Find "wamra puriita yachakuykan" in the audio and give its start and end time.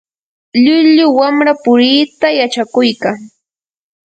1.17-3.15